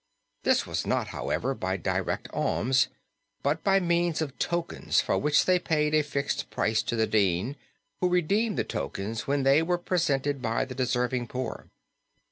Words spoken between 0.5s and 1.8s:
was not, however, by